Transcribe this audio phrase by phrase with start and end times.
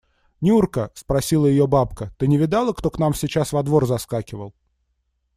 [0.41, 4.55] –Нюрка,– спросила ее бабка,– ты не видала, кто к нам сейчас во двор заскакивал?